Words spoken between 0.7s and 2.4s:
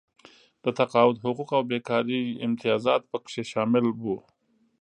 تقاعد حقوق او بېکارۍ